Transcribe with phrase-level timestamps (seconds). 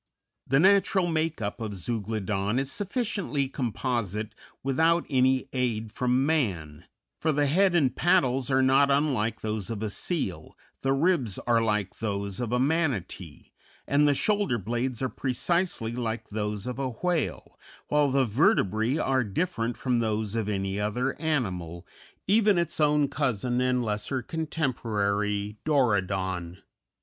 [0.47, 6.85] The natural make up of Zeuglodon is sufficiently composite without any aid from man,
[7.19, 11.61] for the head and paddles are not unlike those of a seal, the ribs are
[11.61, 13.51] like those of a manatee,
[13.85, 17.59] and the shoulder blades are precisely like those of a whale,
[17.89, 21.85] while the vertebræ are different from those of any other animal,
[22.25, 26.57] even its own cousin and lesser contemporary Dorudon.